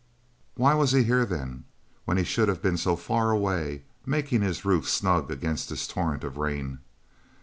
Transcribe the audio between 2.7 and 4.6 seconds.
so far away, making